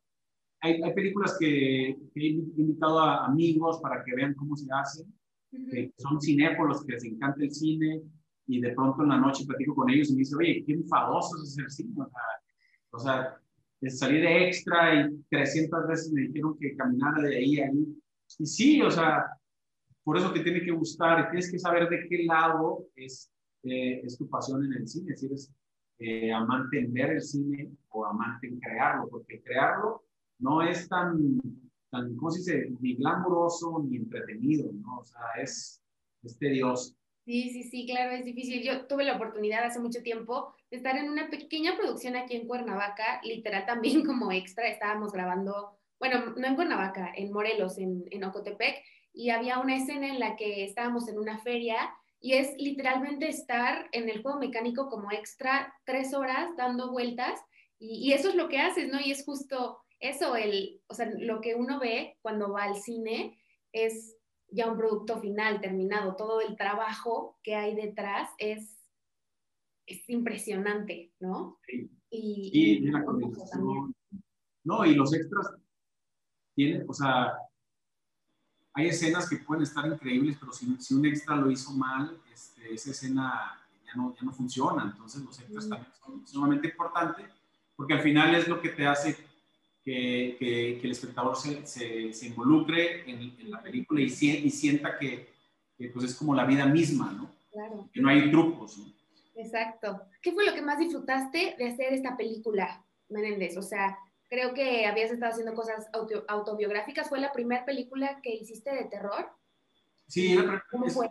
[0.61, 5.13] hay, hay películas que, he invitado a amigos para que vean cómo se hacen,
[5.51, 8.03] que son cinépolos, que les encanta el cine,
[8.47, 11.37] y de pronto en la noche platico con ellos y me dice, oye, qué enfadoso
[11.37, 11.95] es hacer cine.
[11.97, 12.21] O sea,
[12.91, 13.41] o sea
[13.91, 17.87] salir de extra y 300 veces me dijeron que caminara de ahí a ahí.
[18.39, 19.27] Y sí, o sea,
[20.07, 23.29] por eso te tiene que gustar tienes que saber de qué lado es,
[23.65, 25.53] eh, es tu pasión en el cine, si eres
[25.99, 30.05] eh, amante en ver el cine o amante en crearlo, porque crearlo
[30.39, 31.41] no es tan,
[31.91, 34.99] tan ¿cómo se dice?, ni glamuroso ni entretenido, ¿no?
[34.99, 35.83] O sea, es,
[36.23, 36.95] es tedioso.
[37.25, 38.63] Sí, sí, sí, claro, es difícil.
[38.63, 42.47] Yo tuve la oportunidad hace mucho tiempo de estar en una pequeña producción aquí en
[42.47, 48.23] Cuernavaca, literal también como extra, estábamos grabando, bueno, no en Cuernavaca, en Morelos, en, en
[48.23, 48.77] Ocotepec,
[49.17, 53.89] y había una escena en la que estábamos en una feria y es literalmente estar
[53.93, 57.41] en el juego mecánico como extra tres horas dando vueltas
[57.79, 59.01] y, eso es lo que haces, ¿no?
[59.01, 63.39] Y es justo eso, el, o sea, lo que uno ve cuando va al cine
[63.73, 64.17] es
[64.49, 68.79] ya un producto final, terminado, todo el trabajo que hay detrás es,
[69.87, 71.59] es impresionante, ¿no?
[71.67, 71.91] Sí.
[72.11, 72.91] Y, y,
[74.65, 75.55] No, y los extras
[76.55, 77.33] tienen, o sea,
[78.77, 82.75] hay escenas que pueden estar increíbles, pero si, si un extra lo hizo mal, este,
[82.75, 84.85] esa escena ya no, ya no funciona.
[84.85, 87.27] Entonces los extras también son sumamente importantes
[87.77, 89.17] porque al final es lo que te hace
[89.85, 95.33] que, que, el espectador se, se, involucre en, la película y, y sienta que,
[95.93, 97.31] pues es como la vida misma, ¿no?
[97.53, 97.89] Claro.
[97.93, 98.79] Que no hay trucos.
[98.79, 98.87] ¿no?
[99.37, 100.01] Exacto.
[100.21, 103.57] ¿Qué fue lo que más disfrutaste de hacer esta película, Menéndez?
[103.57, 103.97] O sea,
[104.29, 105.89] creo que habías estado haciendo cosas
[106.29, 107.09] autobiográficas.
[107.09, 109.31] ¿Fue la primera película que hiciste de terror?
[110.09, 110.37] Sí,
[110.71, 111.09] ¿Cómo fue?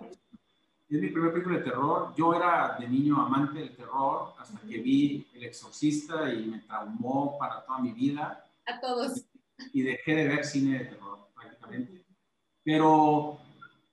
[0.87, 2.13] Es mi primera película de terror.
[2.15, 7.37] Yo era de niño amante del terror hasta que vi El Exorcista y me traumó
[7.37, 8.45] para toda mi vida.
[8.65, 9.25] A todos.
[9.73, 12.05] Y dejé de ver cine de terror prácticamente.
[12.63, 13.39] Pero,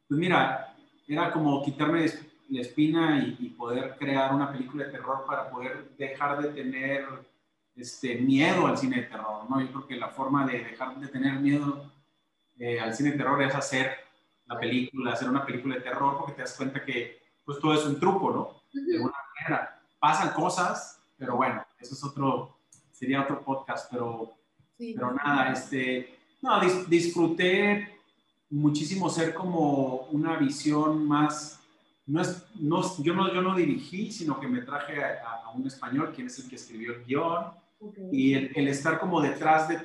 [0.08, 0.74] pues mira,
[1.08, 2.06] era como quitarme
[2.50, 7.06] la espina y, y poder crear una película de terror para poder dejar de tener
[7.76, 9.60] este, miedo al cine de terror, ¿no?
[9.60, 11.90] Yo creo que la forma de dejar de tener miedo
[12.58, 13.92] eh, al cine de terror es hacer
[14.46, 17.84] la película, hacer una película de terror, porque te das cuenta que pues todo es
[17.84, 18.62] un truco, ¿no?
[18.72, 19.82] De alguna manera.
[19.98, 22.58] Pasan cosas, pero bueno, eso es otro,
[22.90, 24.34] sería otro podcast, pero,
[24.78, 28.00] pero nada, este, no, disfruté
[28.50, 31.60] muchísimo ser como una visión más,
[32.06, 35.66] no es, no, yo, no, yo no dirigí, sino que me traje a, a un
[35.66, 37.52] español, quien es el que escribió el guion,
[38.10, 39.80] y el, estar como detrás de,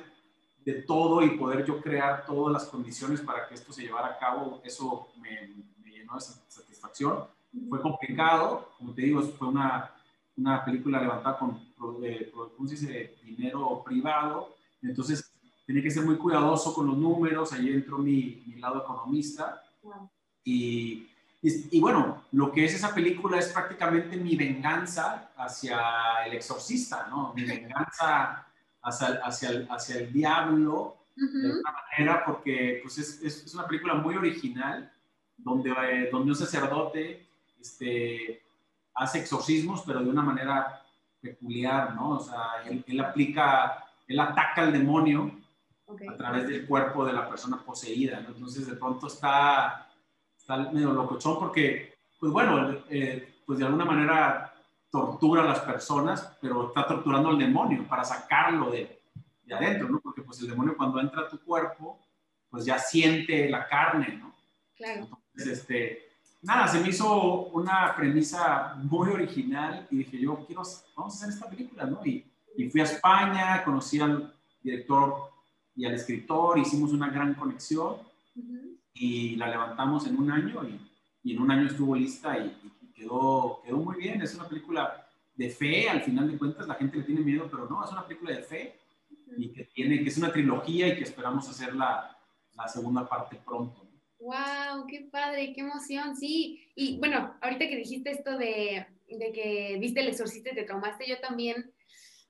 [0.64, 4.18] de, todo y poder yo crear todas las condiciones para que esto se llevara a
[4.18, 5.52] cabo, eso me,
[5.90, 7.24] llenó de satisfacción.
[7.68, 9.90] Fue complicado, como te digo, fue una,
[10.36, 11.60] una película levantada con,
[12.04, 13.16] eh, dice?
[13.24, 15.32] dinero privado, entonces
[15.66, 19.62] tenía que ser muy cuidadoso con los números, ahí entró mi, mi lado economista.
[20.44, 21.08] Y,
[21.40, 25.80] Y, bueno, lo que es esa película es prácticamente mi venganza hacia
[26.26, 27.32] el exorcista, ¿no?
[27.32, 28.44] Mi venganza
[28.82, 33.94] hacia, hacia, el, hacia el diablo, de alguna manera, porque pues es, es, una película
[33.94, 34.90] muy original,
[35.36, 37.28] donde, eh, donde un sacerdote
[37.60, 38.42] este,
[38.94, 40.82] hace exorcismos, pero de una manera
[41.20, 42.10] peculiar, ¿no?
[42.10, 45.32] O sea, él, aplica, él ataca al demonio
[45.88, 48.30] a través del cuerpo de la persona poseída, ¿no?
[48.30, 49.87] Entonces, de pronto está,
[50.48, 54.54] está medio locochón porque, pues bueno, eh, pues de alguna manera
[54.90, 58.98] tortura a las personas, pero está torturando al demonio para sacarlo de,
[59.44, 60.00] de adentro, ¿no?
[60.00, 62.00] Porque pues el demonio cuando entra a tu cuerpo,
[62.48, 64.34] pues ya siente la carne, ¿no?
[64.74, 65.08] Claro.
[65.34, 66.08] Entonces, este,
[66.40, 70.62] nada, se me hizo una premisa muy original y dije yo, quiero,
[70.96, 72.00] vamos a hacer esta película, ¿no?
[72.06, 72.24] Y,
[72.56, 75.30] y fui a España, conocí al director
[75.76, 77.96] y al escritor, hicimos una gran conexión
[78.94, 80.80] y la levantamos en un año y,
[81.22, 82.56] y en un año estuvo lista y,
[82.94, 84.20] quedó, quedó muy bien.
[84.20, 87.68] Es una película de fe, al final de cuentas la gente le tiene miedo, pero
[87.68, 88.78] no, es una película de fe
[89.36, 92.16] y que tiene, que es una trilogía y que esperamos hacer la,
[92.54, 93.88] la segunda parte pronto.
[94.18, 94.86] ¡Wow!
[94.88, 95.52] ¡Qué padre!
[95.52, 96.16] ¡Qué emoción!
[96.16, 100.64] Sí, y bueno, ahorita que dijiste esto de, de que viste el exorcista y te
[100.64, 101.72] traumaste, yo también,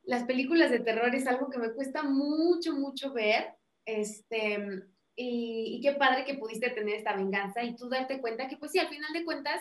[0.02, 3.54] las películas de terror es algo que me cuesta mucho, mucho ver.
[3.86, 4.84] Este,
[5.20, 8.70] y, y, qué padre que pudiste tener esta venganza y tú darte cuenta que, pues
[8.70, 9.60] sí, al final de cuentas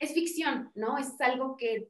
[0.00, 0.98] es ficción, ¿no?
[0.98, 1.88] Es algo que,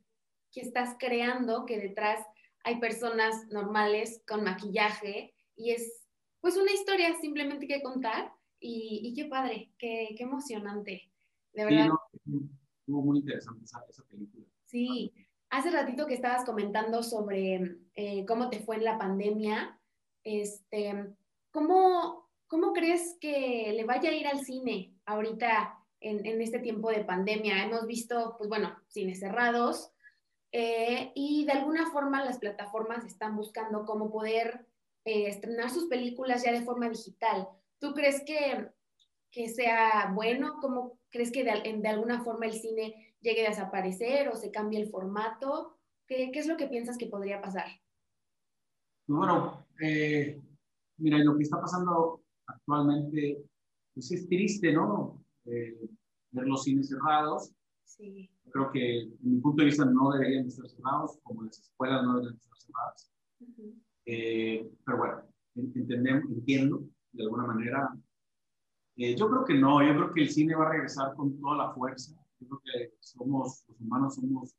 [0.53, 2.25] que estás creando, que detrás
[2.63, 6.05] hay personas normales con maquillaje y es,
[6.43, 11.11] pues, una historia simplemente que contar y, qué padre, qué, qué, emocionante,
[11.55, 11.89] de verdad.
[12.25, 12.51] Sí,
[12.81, 14.45] estuvo muy interesante esa, esa, película.
[14.65, 15.13] Sí,
[15.49, 19.81] hace ratito que estabas comentando sobre eh, cómo te fue en la pandemia,
[20.23, 21.15] este,
[21.51, 26.91] ¿cómo, ¿cómo crees que le vaya a ir al cine ahorita en, en este tiempo
[26.91, 27.65] de pandemia?
[27.65, 29.93] Hemos visto, pues bueno, cines cerrados,
[30.53, 34.67] eh, y de alguna forma las plataformas están buscando cómo poder
[35.05, 37.49] eh, estrenar sus películas ya de forma digital.
[37.79, 38.71] ¿Tú crees que,
[39.31, 40.59] que sea bueno?
[40.61, 44.81] ¿Cómo crees que de, de, alguna forma el cine llegue a desaparecer o se cambie
[44.81, 45.77] el formato?
[46.07, 47.67] ¿Qué, qué es lo que piensas que podría pasar?
[49.07, 50.41] Bueno, eh,
[50.97, 53.45] mira, lo que está pasando actualmente,
[53.95, 55.25] pues es triste, ¿no?
[55.45, 55.89] Eh,
[56.31, 57.53] ver los cines cerrados.
[57.85, 58.29] Sí.
[58.51, 62.15] Creo que, en mi punto de vista, no deberían estar cerrados, como las escuelas no
[62.15, 63.13] deberían estar cerradas.
[64.07, 65.23] eh, pero bueno,
[65.55, 67.97] entendemos, entiendo de alguna manera.
[68.97, 71.57] Eh, yo creo que no, yo creo que el cine va a regresar con toda
[71.57, 72.13] la fuerza.
[72.41, 74.55] Yo creo que somos, los humanos somos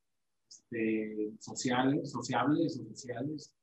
[0.47, 3.53] este, sociales, sociables o sociales,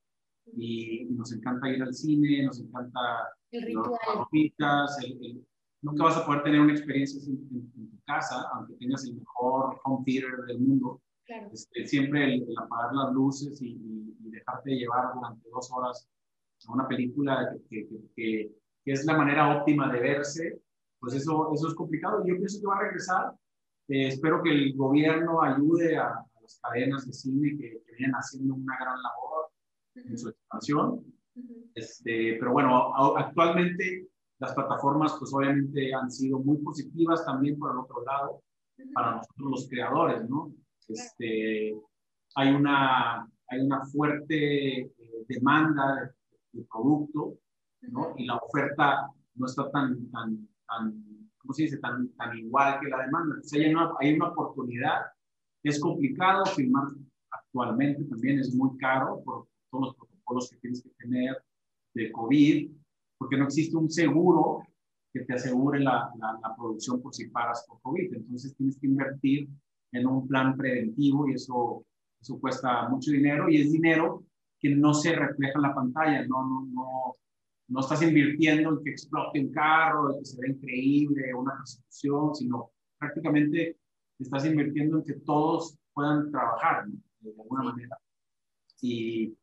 [0.46, 3.00] y, nos encanta ir al cine, nos encanta
[3.50, 3.98] el ritual.
[4.58, 5.44] Las el,
[5.82, 10.04] nunca vas a poder tener una experiencia en, tu casa, aunque tengas el mejor home
[10.04, 11.00] theater del mundo.
[11.26, 11.48] Claro.
[11.52, 16.08] Este, siempre el, apagar las luces y, y, dejarte llevar durante dos horas
[16.66, 18.52] a una película que, que, que,
[18.84, 20.60] que es la manera óptima de verse,
[20.98, 22.24] pues eso, eso es complicado.
[22.26, 23.32] Yo pienso que va a regresar.
[23.88, 28.54] Eh, espero que el gobierno ayude a, las cadenas de cine que, que, vienen haciendo
[28.54, 29.33] una gran labor
[29.94, 31.04] en su expansión.
[31.74, 37.78] este, pero bueno, actualmente las plataformas pues obviamente han sido muy positivas también por el
[37.78, 38.42] otro lado
[38.92, 40.52] para nosotros los creadores, ¿no?
[40.88, 41.74] Este,
[42.34, 44.92] hay, una, hay una fuerte eh,
[45.28, 46.12] demanda
[46.52, 47.38] de, de producto
[48.16, 51.04] y la oferta no está tan, tan, tan
[51.38, 53.34] ¿cómo se dice?, tan, tan igual que la demanda.
[53.34, 55.02] Entonces hay una, hay una oportunidad.
[55.62, 56.84] Es complicado filmar
[57.30, 61.36] actualmente, también es muy caro por todos los protocolos que tienes que tener
[61.94, 62.70] de COVID,
[63.18, 64.62] porque no existe un seguro
[65.12, 68.14] que te asegure la, la, la, producción por si paras por COVID.
[68.14, 69.48] Entonces tienes que invertir
[69.92, 71.84] en un plan preventivo y eso,
[72.20, 74.24] eso cuesta mucho dinero y es dinero
[74.60, 77.14] que no se refleja en la pantalla, no, no, no,
[77.68, 82.34] no estás invirtiendo en que explote un carro, en que se vea increíble, una persecución,
[82.34, 83.76] sino prácticamente
[84.18, 86.86] estás invirtiendo en que todos puedan trabajar
[87.20, 87.98] de alguna manera.
[88.80, 89.36] Y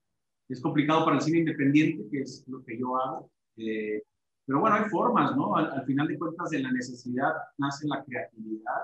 [0.54, 3.32] es complicado para el cine independiente, que es lo que yo hago.
[3.58, 4.02] Eh,
[4.46, 5.56] pero bueno, hay formas, ¿no?
[5.56, 8.82] Al, final de cuentas, de la necesidad nace la creatividad.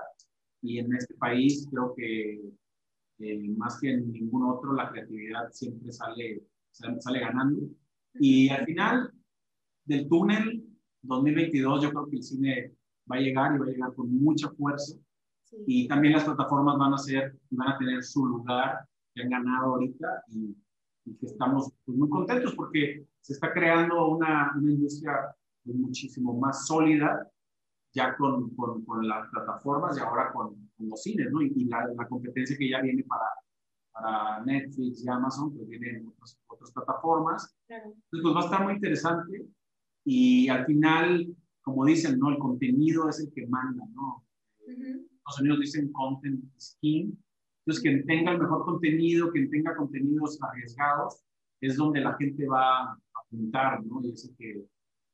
[0.62, 2.40] Y en este país creo que
[3.18, 7.68] eh, más que en ningún otro, la creatividad siempre sale, sale, sale ganando.
[8.14, 9.12] Y al final,
[9.84, 10.64] del túnel
[11.02, 12.74] 2022 yo creo que el cine
[13.10, 14.96] va a llegar y va a llegar con mucha fuerza.
[15.66, 19.74] Y también las plataformas van a, ser, van a tener su lugar que han ganado
[19.74, 20.54] ahorita y,
[21.18, 25.34] que estamos pues, muy contentos porque se está creando una, una industria
[25.64, 27.30] pues, muchísimo más sólida.
[27.92, 31.42] ya con, con, con, las plataformas y ahora con, los cines, ¿no?
[31.42, 33.24] Y, la, la, competencia que ya viene para,
[33.92, 37.56] para Netflix y Amazon, pues vienen otras, otras plataformas.
[37.66, 37.86] Claro.
[37.86, 39.46] Entonces, pues va a estar muy interesante
[40.04, 42.30] y al final, como dicen, ¿no?
[42.30, 44.24] El contenido es el que manda, ¿no?
[44.66, 47.22] Los Unidos dicen content skin.
[47.68, 51.22] Entonces, quien tenga el mejor contenido, quien tenga contenidos arriesgados,
[51.60, 54.02] es donde la gente va a apuntar, ¿no?
[54.02, 54.64] Y es, que,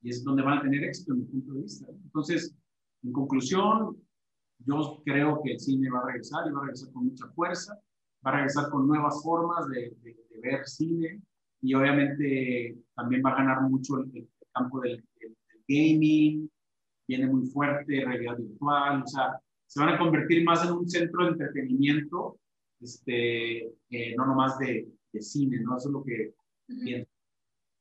[0.03, 1.87] y es donde van a tener éxito, en mi punto de vista.
[1.91, 2.57] Entonces,
[3.03, 3.97] en conclusión,
[4.65, 7.77] yo creo que el cine va a regresar y va a regresar con mucha fuerza,
[8.25, 11.21] va a regresar con nuevas formas de, de, ver cine
[11.61, 15.37] y obviamente también va a ganar mucho el, campo del, del,
[15.67, 16.49] gaming,
[17.09, 21.25] viene muy fuerte, realidad virtual, o sea, se van a convertir más en un centro
[21.25, 22.39] de entretenimiento,
[22.85, 25.77] este, eh, no nomás de, de, cine, ¿no?
[25.77, 26.35] Eso es lo que
[26.85, 27.11] pienso.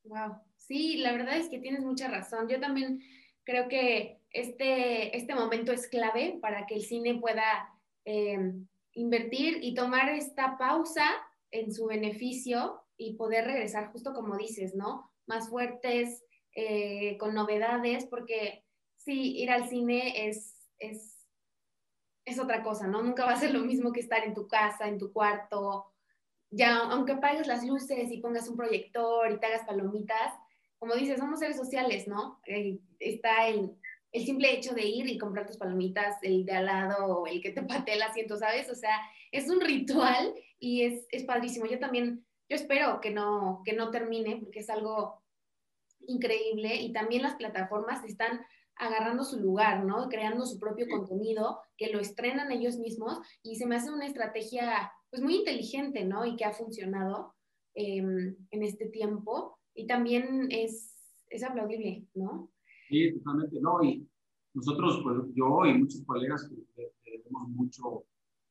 [0.05, 2.47] Wow, sí, la verdad es que tienes mucha razón.
[2.49, 3.01] Yo también
[3.43, 7.69] creo que este, este momento es clave para que el cine pueda
[8.05, 8.53] eh,
[8.93, 11.05] invertir y tomar esta pausa
[11.51, 15.11] en su beneficio y poder regresar justo como dices, ¿no?
[15.25, 16.23] Más fuertes,
[16.55, 18.63] eh, con novedades, porque
[18.95, 21.12] sí, ir al cine es, es,
[22.25, 23.01] es otra cosa, ¿no?
[23.01, 25.93] Nunca va a ser lo mismo que estar en tu casa, en tu cuarto,
[26.55, 30.33] ya aunque apagues las luces y pongas un proyector y te hagas palomitas,
[30.77, 32.39] como dices, somos seres sociales, ¿no?
[32.45, 33.75] Eh, está el,
[34.11, 37.51] el, simple hecho de ir y comprar tus palomitas, el de al lado el que
[37.51, 38.69] te patea el asiento, ¿sabes?
[38.69, 38.95] O sea,
[39.31, 41.65] es un ritual y es, es padrísimo.
[41.65, 45.23] Yo también, yo espero que no, que no termine porque es algo
[46.01, 48.45] increíble y también las plataformas están
[48.75, 50.09] agarrando su lugar, ¿no?
[50.09, 54.91] Creando su propio contenido, que lo estrenan ellos mismos y se me hace una estrategia
[55.09, 56.25] pues muy inteligente, ¿no?
[56.25, 57.33] Y que ha funcionado
[57.75, 62.49] em, en este tiempo y también es, es aplaudible, ¿no?
[62.89, 63.83] Sí, totalmente, ¿no?
[63.83, 64.07] Y
[64.53, 68.05] nosotros, pues yo y muchos colegas que vemos mucho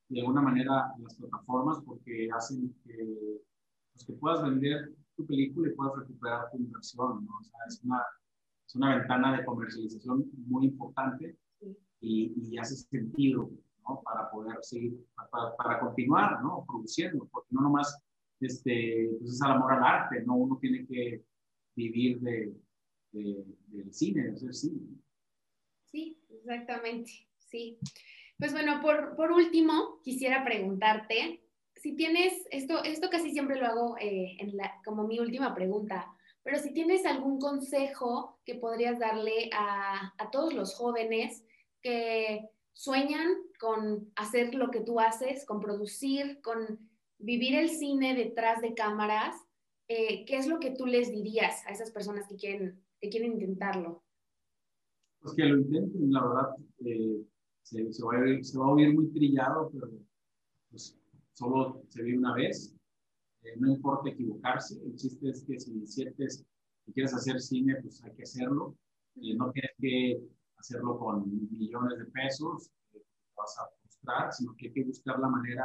[0.09, 3.41] de alguna manera las plataformas porque hacen que,
[3.93, 7.33] pues, que puedas vender tu película y puedas recuperar tu inversión, ¿no?
[7.41, 8.03] O sea, es una,
[8.73, 11.37] es una ventana de comercialización muy importante
[12.01, 13.51] y, y, hace sentido,
[13.87, 14.01] ¿no?
[14.03, 14.97] Para poder seguir,
[15.31, 16.65] para, para continuar, ¿no?
[16.67, 18.03] Produciendo, porque no nomás
[18.41, 20.37] este, pues es al amor al arte, ¿no?
[20.37, 21.23] Uno tiene que
[21.77, 22.55] vivir de,
[23.13, 24.81] del cine, de hacer cine.
[25.91, 27.79] Sí, exactamente, sí.
[28.39, 31.45] Pues bueno, por, por último, quisiera preguntarte,
[31.77, 36.07] si tienes, esto, esto casi siempre lo hago eh, en la, como mi última pregunta,
[36.43, 41.45] pero si tienes algún consejo que podrías darle a, a todos los jóvenes
[41.81, 43.29] que sueñan
[43.59, 49.37] con hacer lo que tú haces, con producir, con vivir el cine detrás de cámaras,
[49.89, 53.33] eh, ¿qué es lo que tú les dirías a esas personas que quieren, que quieren
[53.33, 54.03] intentarlo?
[55.21, 57.23] Pues que lo intenten, la verdad, eh,
[57.63, 59.89] se, va a, se, va a, oír muy trillado, pero
[60.71, 60.99] pues,
[61.35, 62.75] solo se vive una vez.
[63.43, 66.45] Eh, no importa equivocarse, el chiste es que si sientes
[66.85, 68.77] que quieres hacer cine, pues hay que hacerlo.
[69.15, 70.21] no tienes que
[70.57, 73.01] hacerlo con millones de pesos, te
[73.37, 75.65] vas a frustrar, sino que hay que buscar la manera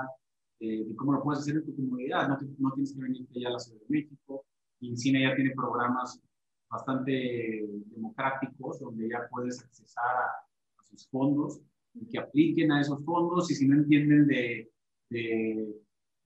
[0.60, 2.28] de, cómo lo puedes hacer en tu comunidad.
[2.28, 4.46] No, no tienes que venirte ya a la Ciudad de México.
[4.80, 6.22] Y Cine ya tiene programas
[6.70, 11.60] bastante democráticos donde ya puedes accesar a, sus fondos
[11.94, 14.72] y que apliquen a esos fondos y si no entienden de,
[15.10, 15.76] de,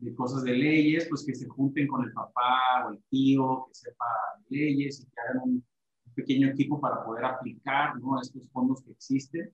[0.01, 3.73] de, cosas de leyes, pues que se junten con el papá o el tío que
[3.73, 4.05] sepa
[4.49, 5.65] leyes y que hagan un,
[6.13, 8.19] pequeño equipo para poder aplicar ¿no?
[8.19, 9.49] estos fondos que existen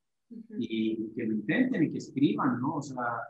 [0.57, 2.77] y que lo intenten y que escriban, ¿no?
[2.77, 3.21] O sea,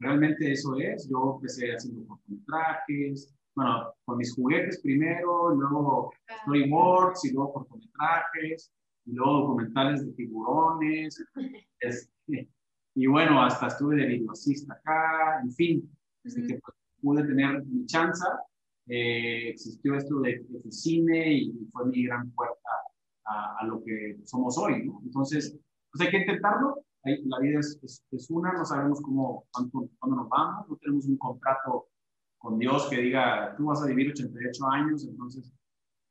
[0.00, 1.08] Realmente eso es.
[1.08, 6.12] Yo empecé haciendo cortometrajes, bueno, con mis juguetes primero, luego
[6.42, 8.72] storyboards y luego cortometrajes,
[9.04, 11.22] y luego documentales de tiburones.
[11.82, 12.46] Este,
[12.94, 17.86] y bueno, hasta estuve de videocista acá, en fin, desde que pues, pude tener mi
[17.86, 18.24] chance,
[18.86, 22.70] eh, existió esto de, de, cine y fue mi gran puerta
[23.24, 25.00] a, a, lo que somos hoy, ¿no?
[25.04, 25.56] Entonces,
[25.90, 27.78] pues hay que intentarlo, la vida es,
[28.10, 31.88] es, una, no sabemos cómo, cuándo, nos vamos, no tenemos un contrato
[32.38, 35.52] con Dios que diga, tú vas a vivir 88 años, entonces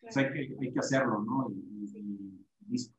[0.01, 1.49] pues hay, que, hay que hacerlo, ¿no?
[1.51, 2.95] Y, listo.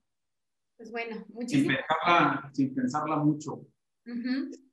[0.77, 3.67] Pues bueno, muchísimas sin pensarla, sin pensarla mucho.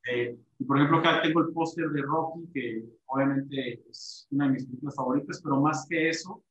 [0.09, 4.53] Eh, y por ejemplo, acá tengo el póster de Rocky, que obviamente es una de
[4.53, 6.43] mis películas favoritas, pero más que eso,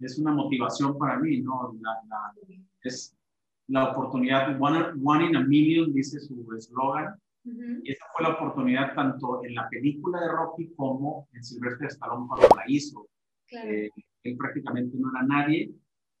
[0.00, 1.76] es una motivación para mí, ¿no?
[1.80, 2.34] La, la,
[2.82, 3.16] es,
[3.68, 7.14] la oportunidad, one, one in a million, dice su eslogan.
[7.44, 12.26] Y esa fue la oportunidad tanto en la película de Rocky como en Silvestre Stallone
[12.26, 13.06] cuando la hizo.
[13.50, 13.90] Eh,
[14.22, 15.70] él prácticamente no era nadie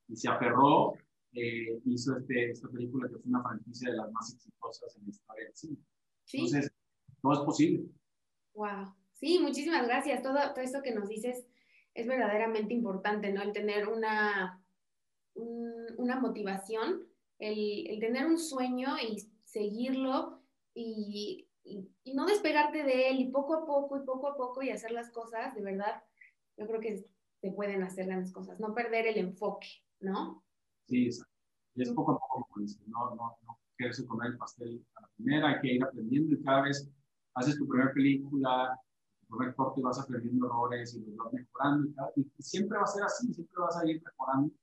[0.06, 0.94] y se aferró
[1.34, 5.10] eh, hizo este, esta película que fue una franquicia de las más exitosas en la
[5.10, 5.76] historia del cine.
[6.32, 6.72] Entonces,
[7.22, 7.88] todo es posible.
[8.54, 8.94] Wow.
[9.12, 10.22] Sí, muchísimas gracias.
[10.22, 11.46] Todo, todo esto que nos dices
[11.94, 13.42] es verdaderamente importante, ¿no?
[13.42, 14.62] El tener una,
[15.34, 17.06] una motivación,
[17.38, 20.42] el, el, tener un sueño y seguirlo
[20.74, 24.70] y, y, no despegarte de él y poco a poco y poco a poco y
[24.70, 26.02] hacer las cosas, de verdad,
[26.56, 27.04] yo creo que
[27.40, 29.68] se pueden hacer grandes cosas, no perder el enfoque,
[30.00, 30.44] ¿no?
[30.88, 31.32] Sí, exacto.
[31.76, 35.48] Y es poco a poco, no, no, no quererse comer el pastel a la primera,
[35.48, 36.90] hay que ir aprendiendo y cada vez
[37.34, 38.80] haces tu primera película,
[39.20, 42.86] tu primer corte vas aprendiendo errores y los vas mejorando y, y, siempre va a
[42.86, 44.54] ser así, siempre vas a ir mejorando.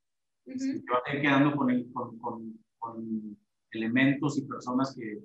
[0.46, 0.86] Uh -huh.
[0.86, 3.38] Te vas a ir quedando con, el, con, con, con
[3.72, 5.22] elementos y personas que,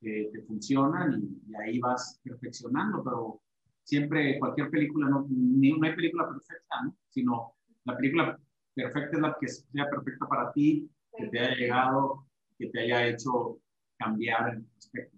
[0.00, 3.40] que te funcionan y, y, ahí vas perfeccionando, pero
[3.82, 6.96] siempre cualquier película, no, ni, no hay película perfecta, ¿no?
[7.08, 8.38] sino la película
[8.74, 12.29] perfecta es la que sea perfecta para ti, que te haya llegado,
[12.60, 13.58] que te haya hecho
[13.98, 15.16] cambiar el aspecto.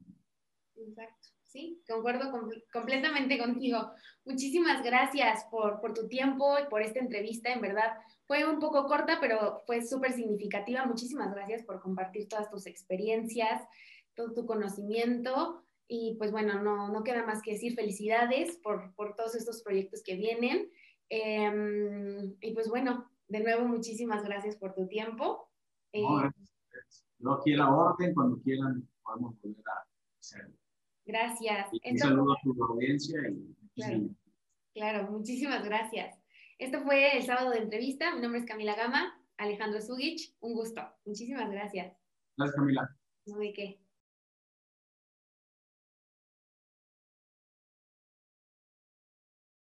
[0.77, 3.91] Exacto, sí, concuerdo com completamente contigo.
[4.25, 7.99] Muchísimas gracias por, por tu tiempo y por esta entrevista, en verdad.
[8.27, 10.87] Fue un poco corta, pero fue súper significativa.
[10.87, 13.61] Muchísimas gracias por compartir todas tus experiencias,
[14.15, 15.65] todo tu conocimiento.
[15.89, 20.03] Y pues bueno, no, no queda más que decir felicidades por, por todos estos proyectos
[20.03, 20.71] que vienen.
[21.11, 25.51] Eh, y pues bueno, de nuevo, muchísimas gracias por tu tiempo.
[25.93, 26.31] No, eh,
[27.23, 29.87] yo aquí la orden, cuando quieran podemos volver a
[30.19, 30.57] hacerlo.
[31.05, 31.69] Gracias.
[31.73, 33.21] Y un saludo a tu audiencia.
[33.29, 34.09] Y, claro,
[34.75, 36.19] claro, muchísimas gracias.
[36.59, 38.15] Esto fue el sábado de entrevista.
[38.15, 40.35] Mi nombre es Camila Gama, Alejandro Zugich.
[40.41, 40.83] Un gusto.
[41.05, 41.97] Muchísimas gracias.
[42.37, 42.89] Gracias, Camila.
[43.27, 43.82] No de qué.